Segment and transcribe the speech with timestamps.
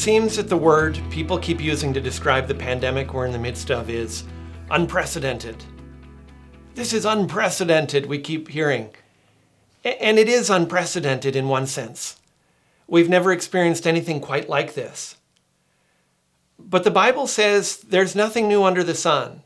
[0.00, 3.70] Seems that the word people keep using to describe the pandemic we're in the midst
[3.70, 4.24] of is
[4.70, 5.62] unprecedented.
[6.74, 8.94] This is unprecedented, we keep hearing.
[9.84, 12.18] And it is unprecedented in one sense.
[12.88, 15.16] We've never experienced anything quite like this.
[16.58, 19.42] But the Bible says there's nothing new under the sun.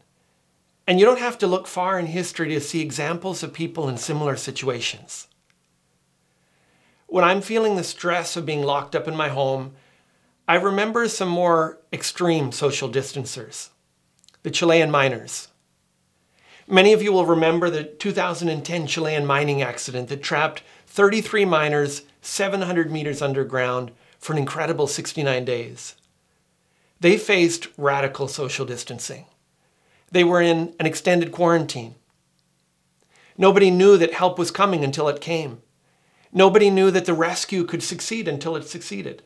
[0.86, 3.97] And you don't have to look far in history to see examples of people in
[3.97, 5.27] similar situations.
[7.09, 9.75] When I'm feeling the stress of being locked up in my home,
[10.47, 13.71] I remember some more extreme social distancers
[14.43, 15.48] the Chilean miners.
[16.69, 22.93] Many of you will remember the 2010 Chilean mining accident that trapped 33 miners 700
[22.93, 25.95] meters underground for an incredible 69 days.
[27.01, 29.25] They faced radical social distancing.
[30.11, 31.95] They were in an extended quarantine.
[33.39, 35.62] Nobody knew that help was coming until it came.
[36.33, 39.23] Nobody knew that the rescue could succeed until it succeeded.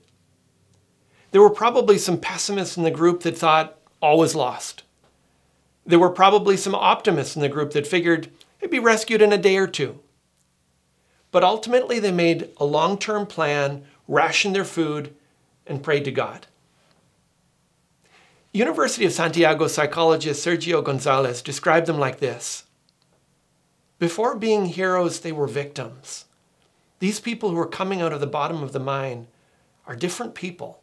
[1.30, 4.82] There were probably some pessimists in the group that thought all was lost.
[5.84, 9.38] There were probably some optimists in the group that figured it'd be rescued in a
[9.38, 10.00] day or two.
[11.30, 15.14] But ultimately, they made a long term plan, rationed their food,
[15.66, 16.46] and prayed to God.
[18.52, 22.64] University of Santiago psychologist Sergio Gonzalez described them like this
[23.98, 26.24] Before being heroes, they were victims.
[26.98, 29.28] These people who are coming out of the bottom of the mine
[29.86, 30.82] are different people.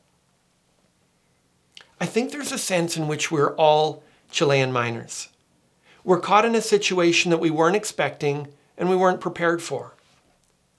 [1.99, 5.29] I think there's a sense in which we're all Chilean miners.
[6.03, 9.95] We're caught in a situation that we weren't expecting and we weren't prepared for.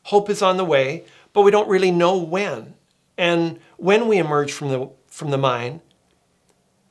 [0.04, 2.74] Hope is on the way, but we don't really know when.
[3.18, 5.80] And when we emerge from the, from the mine,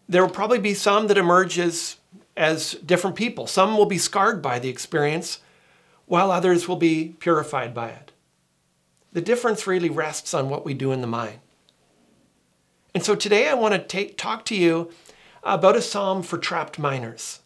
[0.10, 1.98] there will probably be some that emerge as,
[2.36, 3.48] as different people.
[3.48, 5.40] Some will be scarred by the experience,
[6.06, 8.12] while others will be purified by it.
[9.14, 11.40] The difference really rests on what we do in the mine.
[12.96, 14.90] And so today I want to take, talk to you
[15.44, 17.42] about a psalm for trapped miners.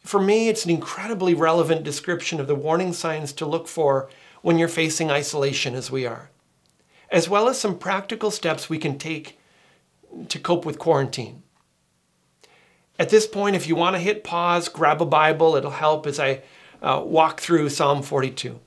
[0.00, 4.08] For me, it's an incredibly relevant description of the warning signs to look for
[4.40, 6.30] when you're facing isolation as we are,
[7.10, 9.38] as well as some practical steps we can take
[10.30, 11.42] to cope with quarantine.
[12.98, 16.18] At this point, if you want to hit pause, grab a Bible, it'll help as
[16.18, 16.40] I
[16.80, 18.58] uh, walk through Psalm 42.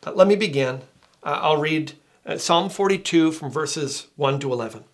[0.00, 0.80] But let me begin.
[1.22, 1.92] Uh, I'll read
[2.26, 4.84] uh, Psalm 42 from verses 1 to 11.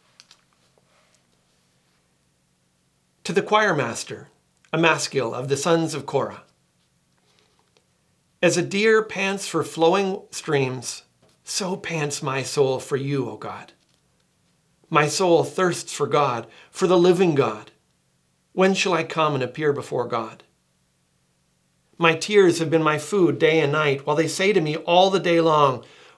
[3.25, 4.29] To the choir master,
[4.73, 6.43] a maskil of the sons of Korah.
[8.43, 11.03] As a deer pants for flowing streams,
[11.45, 13.73] so pants my soul for you, O God.
[14.89, 17.71] My soul thirsts for God, for the living God.
[18.53, 20.43] When shall I come and appear before God?
[21.99, 25.11] My tears have been my food day and night, while they say to me all
[25.11, 25.85] the day long,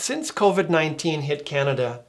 [0.00, 2.04] Since COVID 19 hit Canada,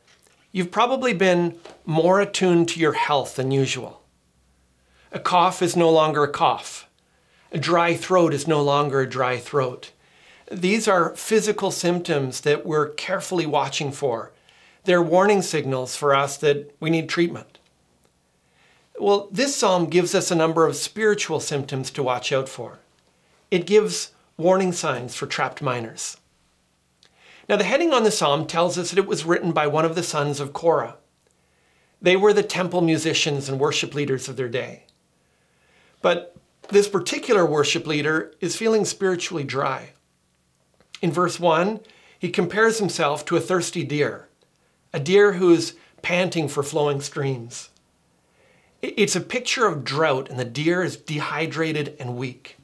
[0.54, 4.02] you've probably been more attuned to your health than usual.
[5.12, 6.88] A cough is no longer a cough.
[7.52, 9.92] A dry throat is no longer a dry throat.
[10.50, 14.32] These are physical symptoms that we're carefully watching for
[14.84, 17.60] they're warning signals for us that we need treatment.
[19.00, 22.80] Well, this psalm gives us a number of spiritual symptoms to watch out for.
[23.52, 26.18] It gives warning signs for trapped miners.
[27.52, 29.94] Now, the heading on the psalm tells us that it was written by one of
[29.94, 30.96] the sons of Korah.
[32.02, 34.86] They were the temple musicians and worship leaders of their day.
[36.02, 36.34] But
[36.70, 39.90] this particular worship leader is feeling spiritually dry.
[41.02, 41.82] In verse 1,
[42.18, 44.30] he compares himself to a thirsty deer,
[44.94, 47.70] a deer who's panting for flowing streams.
[48.82, 52.56] It's a picture of drought, and the deer is dehydrated and weak.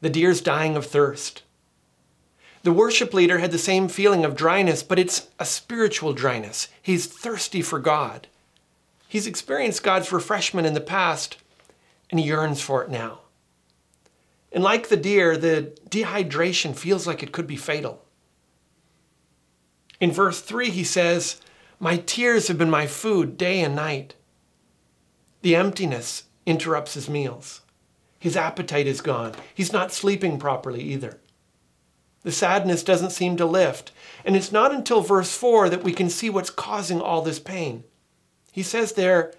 [0.00, 1.42] The deer's dying of thirst.
[2.66, 6.66] The worship leader had the same feeling of dryness, but it's a spiritual dryness.
[6.82, 8.26] He's thirsty for God.
[9.06, 11.36] He's experienced God's refreshment in the past,
[12.10, 13.20] and he yearns for it now.
[14.50, 18.04] And like the deer, the dehydration feels like it could be fatal.
[20.00, 21.40] In verse 3, he says,
[21.78, 24.16] My tears have been my food day and night.
[25.42, 27.60] The emptiness interrupts his meals.
[28.18, 29.34] His appetite is gone.
[29.54, 31.20] He's not sleeping properly either.
[32.26, 33.92] The sadness doesn't seem to lift.
[34.24, 37.84] And it's not until verse 4 that we can see what's causing all this pain.
[38.50, 39.32] He says there,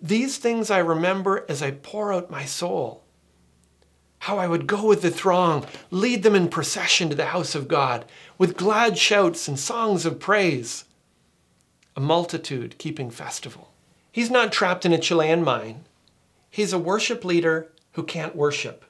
[0.00, 3.04] These things I remember as I pour out my soul.
[4.20, 7.68] How I would go with the throng, lead them in procession to the house of
[7.68, 8.06] God,
[8.38, 10.86] with glad shouts and songs of praise.
[11.96, 13.74] A multitude keeping festival.
[14.10, 15.84] He's not trapped in a Chilean mine.
[16.48, 18.86] He's a worship leader who can't worship.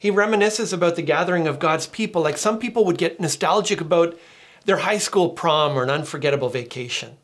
[0.00, 4.18] He reminisces about the gathering of God's people like some people would get nostalgic about
[4.64, 7.18] their high school prom or an unforgettable vacation.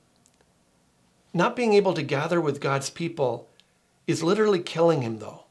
[1.32, 3.48] Not being able to gather with God's people
[4.06, 5.44] is literally killing him, though.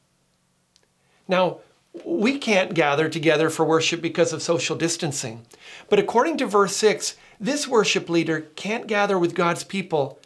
[1.27, 1.61] Now,
[2.05, 5.47] we can't gather together for worship because of social distancing.
[5.89, 10.19] But according to verse 6, this worship leader can't gather with God's people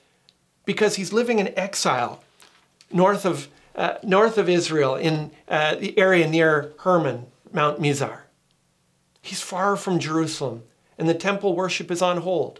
[0.65, 2.21] because he's living in exile
[2.91, 3.47] north of,
[3.79, 8.23] uh, north of Israel in uh, the area near Hermon, Mount Mizar.
[9.21, 10.63] He's far from Jerusalem,
[10.97, 12.59] and the temple worship is on hold.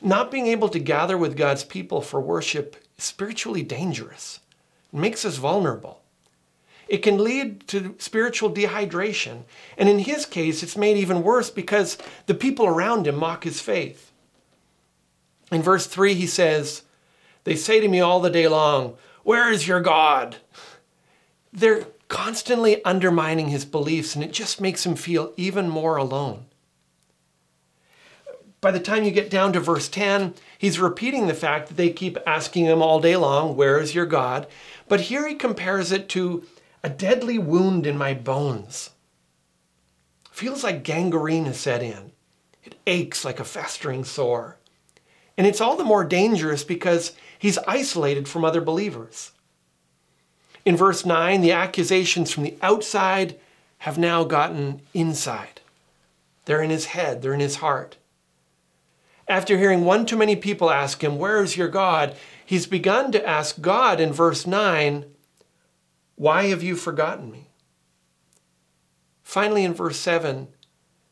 [0.00, 4.40] Not being able to gather with God's people for worship is spiritually dangerous.
[4.94, 6.00] It makes us vulnerable.
[6.88, 9.42] It can lead to spiritual dehydration.
[9.76, 13.60] And in his case, it's made even worse because the people around him mock his
[13.60, 14.10] faith.
[15.52, 16.82] In verse 3, he says,
[17.44, 20.36] They say to me all the day long, Where is your God?
[21.52, 26.46] They're constantly undermining his beliefs, and it just makes him feel even more alone.
[28.60, 31.90] By the time you get down to verse 10, he's repeating the fact that they
[31.90, 34.46] keep asking him all day long, Where is your God?
[34.86, 36.44] But here he compares it to
[36.82, 38.90] a deadly wound in my bones.
[40.30, 42.12] Feels like gangrene has set in.
[42.64, 44.58] It aches like a festering sore.
[45.38, 49.32] And it's all the more dangerous because he's isolated from other believers.
[50.64, 53.40] In verse 9, the accusations from the outside
[53.78, 55.62] have now gotten inside.
[56.44, 57.96] They're in his head, they're in his heart.
[59.26, 62.14] After hearing one too many people ask him, Where is your God?
[62.44, 65.06] he's begun to ask God in verse 9,
[66.16, 67.48] Why have you forgotten me?
[69.22, 70.48] Finally, in verse 7,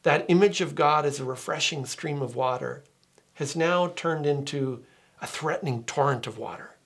[0.02, 2.82] that image of God as a refreshing stream of water
[3.34, 4.84] has now turned into
[5.20, 6.76] a threatening torrent of water.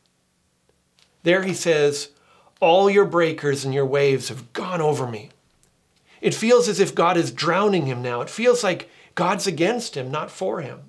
[1.22, 2.10] There he says,
[2.60, 5.30] All your breakers and your waves have gone over me.
[6.20, 8.20] It feels as if God is drowning him now.
[8.20, 10.80] It feels like God's against him, not for him.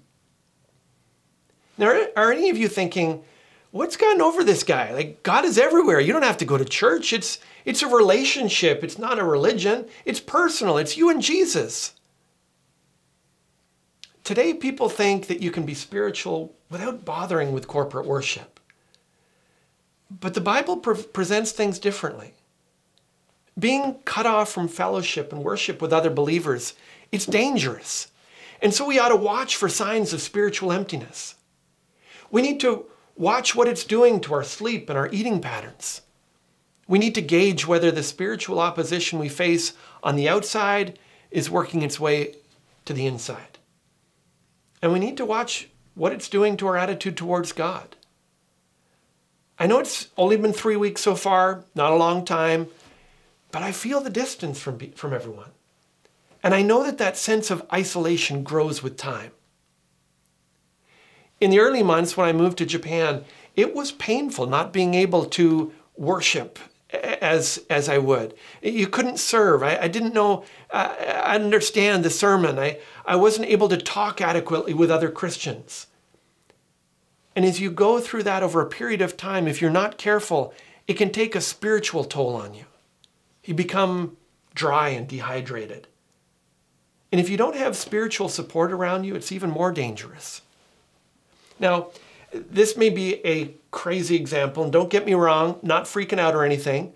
[1.77, 3.23] Now, are any of you thinking,
[3.71, 4.93] what's gotten over this guy?
[4.93, 5.99] Like, God is everywhere.
[5.99, 7.11] You don't have to go to church.
[7.13, 11.93] It's, it's a relationship, it's not a religion, it's personal, it's you and Jesus.
[14.23, 18.59] Today, people think that you can be spiritual without bothering with corporate worship.
[20.09, 22.33] But the Bible pre- presents things differently.
[23.59, 26.73] Being cut off from fellowship and worship with other believers,
[27.11, 28.11] it's dangerous.
[28.61, 31.35] And so we ought to watch for signs of spiritual emptiness.
[32.31, 36.01] We need to watch what it's doing to our sleep and our eating patterns.
[36.87, 40.97] We need to gauge whether the spiritual opposition we face on the outside
[41.29, 42.35] is working its way
[42.85, 43.52] to the inside.
[44.83, 47.95] And we need to watch what it's doing to our attitude towards God.
[49.57, 52.67] I know it's only been three weeks so far, not a long time,
[53.53, 55.51] but I feel the distance from, from everyone.
[56.43, 59.31] And I know that that sense of isolation grows with time.
[61.39, 63.23] In the early months when I moved to Japan,
[63.55, 66.59] it was painful not being able to worship
[66.93, 68.35] as as I would.
[68.61, 69.63] You couldn't serve.
[69.63, 70.45] I, I didn't know.
[70.71, 72.59] I understand the sermon.
[72.59, 75.87] I I wasn't able to talk adequately with other Christians.
[77.35, 80.53] And as you go through that over a period of time, if you're not careful,
[80.87, 82.65] it can take a spiritual toll on you.
[83.43, 84.17] You become
[84.53, 85.87] dry and dehydrated.
[87.11, 90.41] And if you don't have spiritual support around you, it's even more dangerous.
[91.59, 91.87] Now,
[92.33, 96.43] this may be a crazy example, and don't get me wrong, not freaking out or
[96.43, 96.93] anything,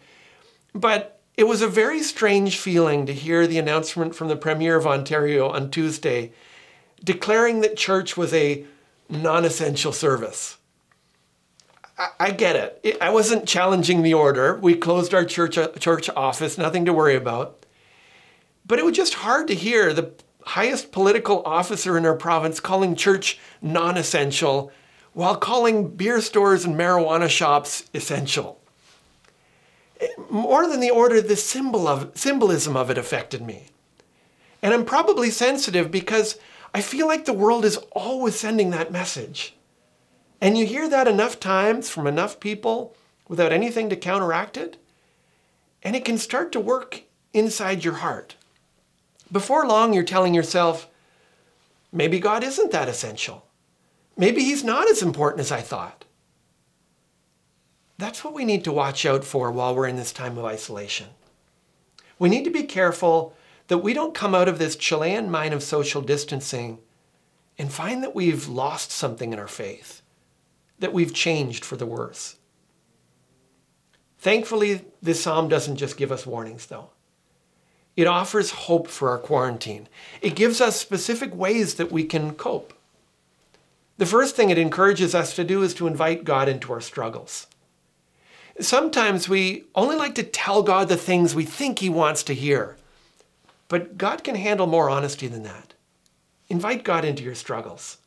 [0.73, 4.87] but it was a very strange feeling to hear the announcement from the Premier of
[4.87, 6.31] Ontario on Tuesday
[7.03, 8.65] declaring that church was a
[9.09, 10.57] non essential service.
[11.97, 12.79] I, I get it.
[12.83, 13.01] it.
[13.01, 14.57] I wasn't challenging the order.
[14.57, 17.65] We closed our church, uh, church office, nothing to worry about.
[18.65, 20.11] But it was just hard to hear the
[20.43, 24.71] highest political officer in our province calling church non essential
[25.17, 28.61] while calling beer stores and marijuana shops essential.
[29.99, 33.63] Eh, more than the order, the symbol of, symbolism of it affected me.
[34.61, 36.37] And I'm probably sensitive because
[36.71, 39.55] I feel like the world is always sending that message.
[40.39, 42.95] And you hear that enough times from enough people
[43.27, 44.77] without anything to counteract it,
[45.81, 47.01] and it can start to work
[47.33, 48.35] inside your heart.
[49.31, 50.87] Before long, you're telling yourself,
[51.91, 53.46] maybe God isn't that essential.
[54.17, 56.05] Maybe he's not as important as I thought.
[57.99, 61.07] That's what we need to watch out for while we're in this time of isolation.
[62.19, 63.35] We need to be careful
[63.67, 66.79] that we don't come out of this Chilean mine of social distancing
[67.57, 70.01] and find that we've lost something in our faith,
[70.79, 72.37] that we've changed for the worse.
[74.19, 76.89] Thankfully, this psalm doesn't just give us warnings, though.
[77.95, 79.87] It offers hope for our quarantine.
[80.21, 82.73] It gives us specific ways that we can cope.
[83.97, 87.47] The first thing it encourages us to do is to invite God into our struggles.
[88.59, 92.77] Sometimes we only like to tell God the things we think He wants to hear,
[93.67, 95.73] but God can handle more honesty than that.
[96.49, 97.97] Invite God into your struggles.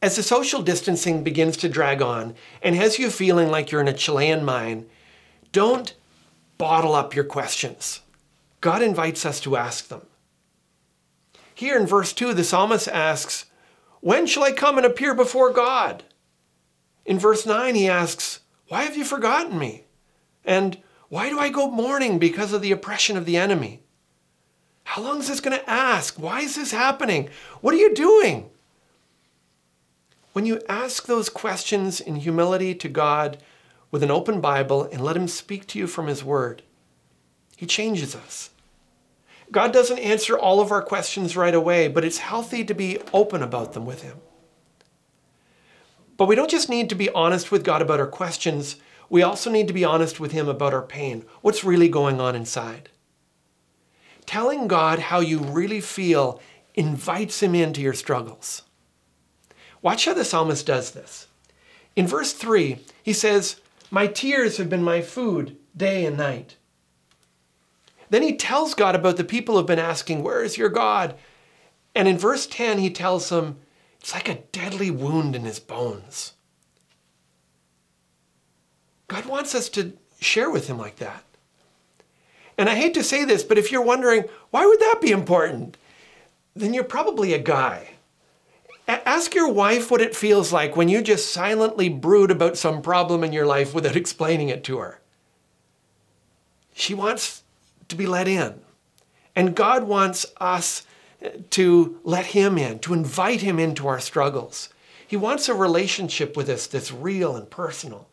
[0.00, 3.88] As the social distancing begins to drag on and has you feeling like you're in
[3.88, 4.86] a Chilean mine,
[5.52, 5.94] don't
[6.58, 8.00] bottle up your questions.
[8.60, 10.02] God invites us to ask them.
[11.54, 13.46] Here in verse 2, the psalmist asks,
[14.04, 16.04] when shall I come and appear before God?
[17.06, 19.84] In verse 9, he asks, Why have you forgotten me?
[20.44, 20.76] And
[21.08, 23.80] why do I go mourning because of the oppression of the enemy?
[24.82, 26.18] How long is this going to ask?
[26.18, 27.30] Why is this happening?
[27.62, 28.50] What are you doing?
[30.34, 33.38] When you ask those questions in humility to God
[33.90, 36.60] with an open Bible and let Him speak to you from His Word,
[37.56, 38.50] He changes us.
[39.54, 43.40] God doesn't answer all of our questions right away, but it's healthy to be open
[43.40, 44.16] about them with Him.
[46.16, 48.76] But we don't just need to be honest with God about our questions,
[49.08, 51.24] we also need to be honest with Him about our pain.
[51.40, 52.88] What's really going on inside?
[54.26, 56.40] Telling God how you really feel
[56.74, 58.62] invites Him into your struggles.
[59.82, 61.28] Watch how the psalmist does this.
[61.94, 63.60] In verse 3, he says,
[63.92, 66.56] My tears have been my food day and night.
[68.14, 71.16] Then he tells God about the people who've been asking, Where is your God?
[71.96, 73.58] And in verse 10, he tells them,
[73.98, 76.34] It's like a deadly wound in his bones.
[79.08, 81.24] God wants us to share with him like that.
[82.56, 85.76] And I hate to say this, but if you're wondering, why would that be important?
[86.54, 87.94] Then you're probably a guy.
[88.86, 92.80] A- ask your wife what it feels like when you just silently brood about some
[92.80, 95.00] problem in your life without explaining it to her.
[96.72, 97.43] She wants
[97.88, 98.60] to be let in.
[99.36, 100.86] And God wants us
[101.50, 104.68] to let Him in, to invite Him into our struggles.
[105.06, 108.08] He wants a relationship with us that's real and personal.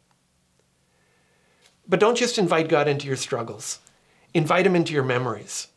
[1.88, 3.80] But don't just invite God into your struggles,
[4.34, 5.68] invite Him into your memories.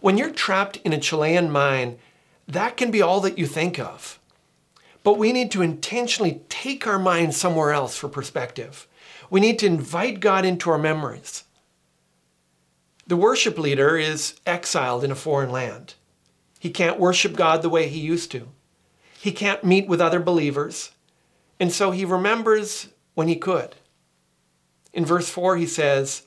[0.00, 1.98] When you're trapped in a Chilean mine,
[2.48, 4.18] that can be all that you think of.
[5.02, 8.86] But we need to intentionally take our mind somewhere else for perspective.
[9.30, 11.44] We need to invite God into our memories.
[13.10, 15.94] The worship leader is exiled in a foreign land.
[16.60, 18.46] He can't worship God the way he used to.
[19.18, 20.92] He can't meet with other believers.
[21.58, 23.74] And so he remembers when he could.
[24.92, 26.22] In verse 4, he says,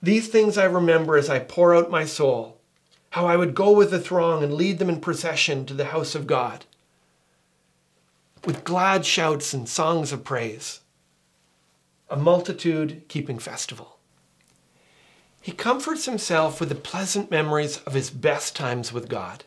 [0.00, 2.60] These things I remember as I pour out my soul,
[3.10, 6.14] how I would go with the throng and lead them in procession to the house
[6.14, 6.64] of God,
[8.44, 10.78] with glad shouts and songs of praise,
[12.08, 13.93] a multitude keeping festival.
[15.44, 19.44] He comforts himself with the pleasant memories of his best times with God.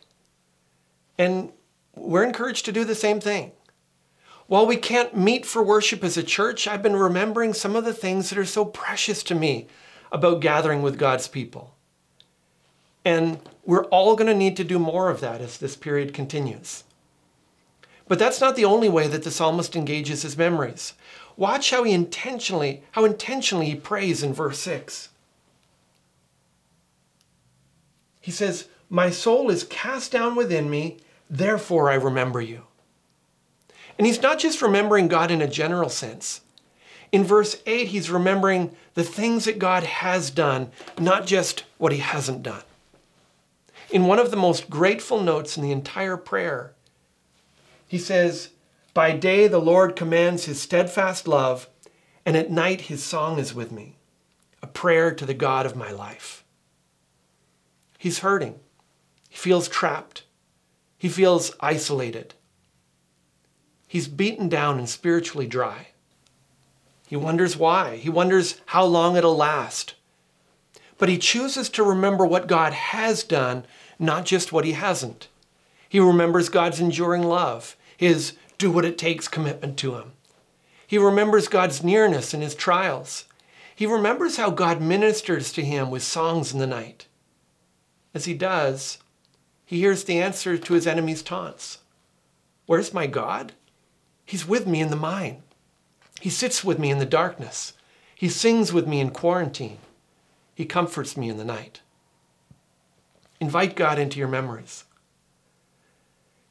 [1.17, 1.51] And
[1.95, 3.53] we're encouraged to do the same thing.
[4.45, 7.95] While we can't meet for worship as a church, I've been remembering some of the
[7.95, 9.65] things that are so precious to me
[10.11, 11.73] about gathering with God's people.
[13.03, 16.83] And we're all going to need to do more of that as this period continues.
[18.07, 20.93] But that's not the only way that the psalmist engages his memories.
[21.35, 25.09] Watch how he intentionally, how intentionally he prays in verse 6.
[28.27, 30.97] He says, My soul is cast down within me,
[31.29, 32.63] therefore I remember you.
[33.97, 36.41] And he's not just remembering God in a general sense.
[37.13, 41.99] In verse 8, he's remembering the things that God has done, not just what he
[41.99, 42.63] hasn't done.
[43.91, 46.73] In one of the most grateful notes in the entire prayer,
[47.87, 48.49] he says,
[48.93, 51.69] By day the Lord commands his steadfast love,
[52.25, 53.95] and at night his song is with me,
[54.61, 56.43] a prayer to the God of my life.
[58.07, 58.61] He's hurting.
[59.27, 60.23] He feels trapped.
[60.97, 62.35] He feels isolated.
[63.85, 65.87] He's beaten down and spiritually dry.
[67.05, 67.97] He wonders why.
[67.97, 69.95] He wonders how long it'll last.
[70.97, 73.65] But he chooses to remember what God has done,
[73.99, 75.27] not just what he hasn't.
[75.89, 80.13] He remembers God's enduring love, his do what it takes commitment to him.
[80.87, 83.25] He remembers God's nearness in his trials.
[83.75, 87.07] He remembers how God ministers to him with songs in the night.
[88.17, 88.97] As he does,
[89.63, 91.77] he hears the answer to his enemy's taunts
[92.65, 93.53] Where's my God?
[94.25, 95.43] He's with me in the mine.
[96.19, 97.73] He sits with me in the darkness.
[98.15, 99.77] He sings with me in quarantine.
[100.55, 101.81] He comforts me in the night.
[103.39, 104.85] Invite God into your memories.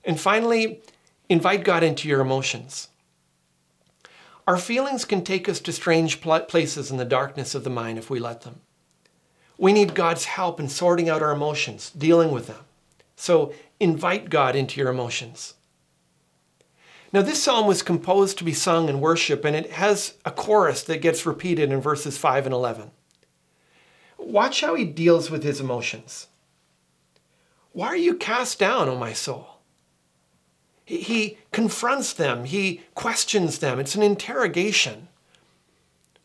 [0.05, 0.83] And finally,
[1.29, 2.87] invite God into your emotions.
[4.47, 8.09] Our feelings can take us to strange places in the darkness of the mind if
[8.09, 8.61] we let them.
[9.59, 12.65] We need God's help in sorting out our emotions, dealing with them.
[13.17, 15.55] So invite God into your emotions.
[17.13, 20.83] Now, this psalm was composed to be sung in worship, and it has a chorus
[20.83, 22.91] that gets repeated in verses 5 and 11.
[24.19, 26.27] Watch how he deals with his emotions.
[27.73, 29.59] Why are you cast down, O my soul?
[30.85, 33.78] He, he confronts them, he questions them.
[33.78, 35.09] It's an interrogation.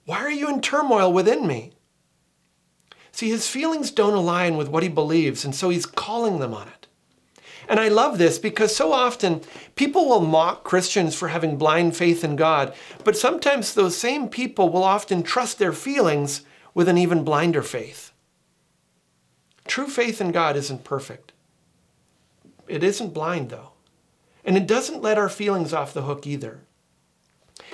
[0.06, 1.74] Why are you in turmoil within me?
[3.12, 6.68] See, his feelings don't align with what he believes, and so he's calling them on
[6.68, 6.88] it.
[7.68, 9.42] And I love this because so often
[9.76, 14.70] people will mock Christians for having blind faith in God, but sometimes those same people
[14.70, 16.42] will often trust their feelings
[16.74, 18.12] with an even blinder faith.
[19.68, 21.34] True faith in God isn't perfect.
[22.68, 23.72] It isn't blind, though.
[24.44, 26.62] And it doesn't let our feelings off the hook either.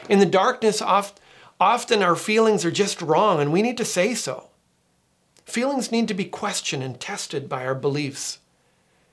[0.10, 4.50] In the darkness, often our feelings are just wrong, and we need to say so.
[5.48, 8.40] Feelings need to be questioned and tested by our beliefs.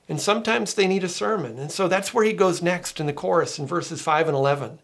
[0.08, 1.60] And sometimes they need a sermon.
[1.60, 4.80] And so that's where he goes next in the chorus in verses 5 and 11.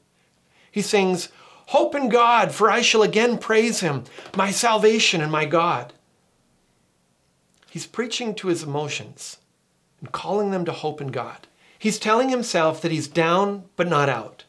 [0.71, 1.29] He sings,
[1.67, 4.05] Hope in God, for I shall again praise him,
[4.37, 5.93] my salvation and my God.
[7.69, 9.39] He's preaching to his emotions
[9.99, 11.49] and calling them to hope in God.
[11.77, 14.45] He's telling himself that he's down but not out,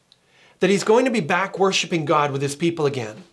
[0.60, 3.24] that he's going to be back worshiping God with his people again.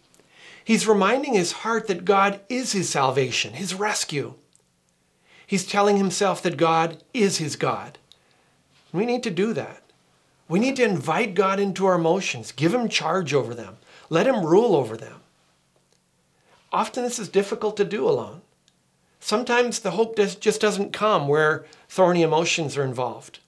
[0.68, 4.34] He's reminding his heart that God is his salvation, his rescue.
[5.46, 7.96] He's telling himself that God is his God.
[8.92, 9.82] We need to do that.
[10.46, 13.78] We need to invite God into our emotions, give him charge over them,
[14.10, 15.22] let him rule over them.
[16.70, 18.42] Often this is difficult to do alone.
[19.20, 23.38] Sometimes the hope just doesn't come where thorny emotions are involved.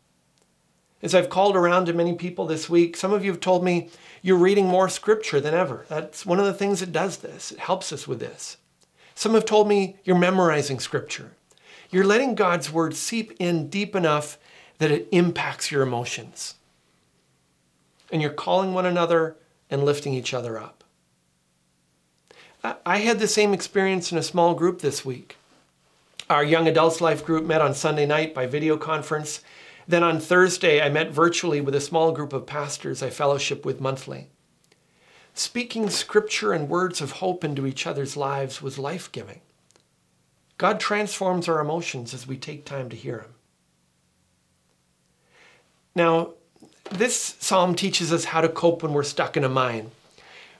[1.02, 3.88] As I've called around to many people this week, some of you have told me
[4.22, 5.86] you're reading more scripture than ever.
[5.88, 7.52] That's one of the things that does this.
[7.52, 8.58] It helps us with this.
[9.14, 11.32] Some have told me you're memorizing scripture.
[11.90, 14.38] You're letting God's word seep in deep enough
[14.78, 16.54] that it impacts your emotions.
[18.12, 19.36] And you're calling one another
[19.70, 20.84] and lifting each other up.
[22.84, 25.36] I had the same experience in a small group this week.
[26.28, 29.40] Our young adults life group met on Sunday night by video conference.
[29.90, 33.80] Then on Thursday, I met virtually with a small group of pastors I fellowship with
[33.80, 34.28] monthly.
[35.34, 39.40] Speaking scripture and words of hope into each other's lives was life giving.
[40.58, 43.34] God transforms our emotions as we take time to hear Him.
[45.96, 46.34] Now,
[46.92, 49.90] this psalm teaches us how to cope when we're stuck in a mine.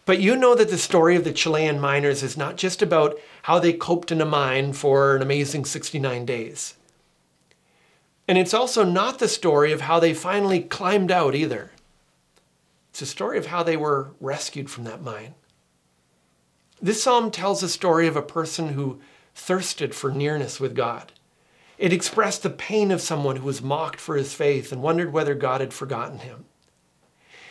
[0.07, 3.61] But you know that the story of the Chilean miners is not just about how
[3.61, 6.75] they coped in a mine for an amazing 69 days.
[8.31, 11.73] And it's also not the story of how they finally climbed out either.
[12.91, 15.35] It's a story of how they were rescued from that mine.
[16.81, 19.01] This psalm tells a story of a person who
[19.35, 21.11] thirsted for nearness with God.
[21.77, 25.35] It expressed the pain of someone who was mocked for his faith and wondered whether
[25.35, 26.45] God had forgotten him.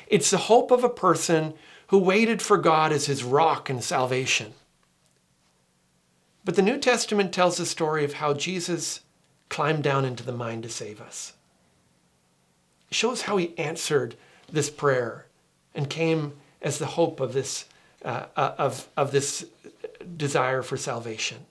[0.08, 1.56] It's the hope of a person
[1.88, 4.54] who waited for God as his rock and salvation.
[6.46, 9.02] But the New Testament tells the story of how Jesus
[9.50, 11.34] climbed down into the mine to save us.
[12.90, 14.16] It shows how he answered
[14.52, 15.26] this prayer
[15.76, 17.66] and came as the hope of this,
[18.04, 19.46] uh, uh of, of this
[20.16, 21.46] desire for salvation.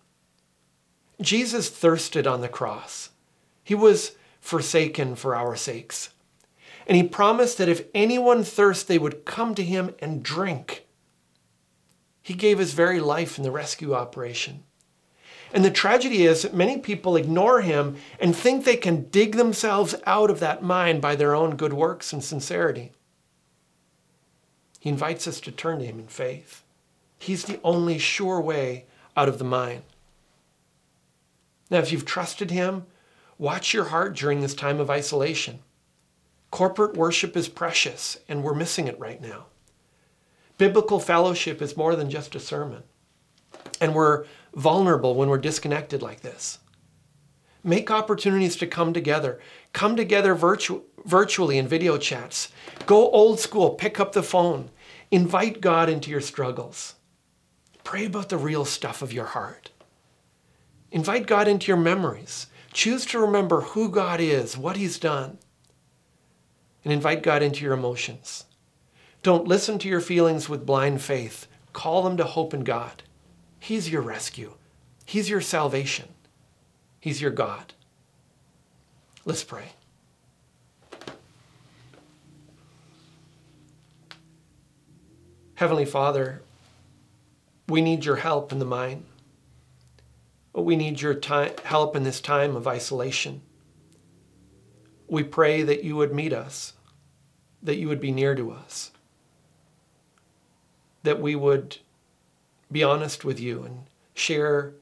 [1.21, 3.11] Jesus thirsted on the cross.
[3.65, 6.11] He was forsaken for our sakes.
[6.87, 10.87] And he promised that if anyone thirsts, they would come to him and drink.
[12.23, 14.65] He gave his very life in the rescue operation.
[15.53, 19.95] And the tragedy is that many people ignore him and think they can dig themselves
[20.07, 22.93] out of that mine by their own good works and sincerity.
[24.79, 26.63] He invites us to turn to him in faith.
[27.19, 28.85] He's the only sure way
[29.17, 29.83] out of the mine.
[31.71, 32.87] Now, if you've trusted him,
[33.39, 35.61] watch your heart during this time of isolation.
[36.51, 39.47] Corporate worship is precious, and we're missing it right now.
[40.57, 42.83] Biblical fellowship is more than just a sermon.
[43.81, 46.59] And we're vulnerable when we're disconnected like this.
[47.64, 49.41] Make opportunities to come together.
[49.73, 52.51] Come together virtu- virtually in video chats.
[52.87, 54.71] Go old school, pick up the phone.
[55.11, 56.95] Invite God into your struggles.
[57.85, 59.71] Pray about the real stuff of your heart.
[60.91, 62.47] Invite God into your memories.
[62.73, 65.38] Choose to remember who God is, what He's done.
[66.85, 68.45] And invite God into your emotions.
[69.23, 71.47] Don't listen to your feelings with blind faith.
[71.73, 73.03] Call them to hope in God.
[73.59, 74.55] He's your rescue,
[75.05, 76.09] He's your salvation,
[77.01, 77.75] He's your God.
[79.25, 79.73] Let's pray.
[85.57, 86.40] Heavenly Father,
[87.68, 89.05] we need your help in the mine.
[90.55, 93.42] We need your time, help in this time of isolation.
[95.09, 96.75] We pray that you would meet us,
[97.62, 98.92] that you would be near to us,
[101.03, 101.79] that we would
[102.70, 104.74] be honest with you and share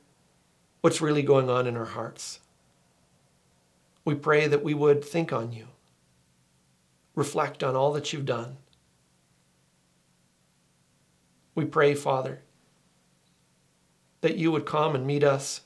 [0.80, 2.40] what's really going on in our hearts.
[4.04, 5.66] We pray that we would think on you,
[7.14, 8.56] reflect on all that you've done.
[11.54, 12.40] We pray, Father,
[14.20, 15.62] that you would come and meet us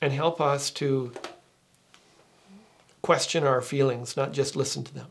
[0.00, 1.12] and help us to
[3.02, 5.08] question our feelings, not just listen to them.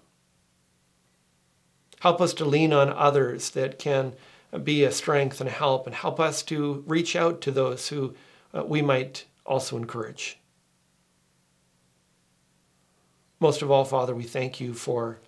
[2.01, 4.13] Help us to lean on others that can
[4.63, 8.15] be a strength and help, and help us to reach out to those who
[8.53, 10.39] uh, we might also encourage.
[13.39, 15.19] Most of all, Father, we thank you for